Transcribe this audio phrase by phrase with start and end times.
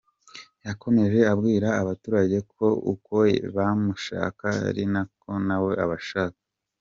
[0.67, 3.15] Yakomeje abwira abaturage ko uko
[3.55, 6.39] bamushaka ari nako na we abashaka.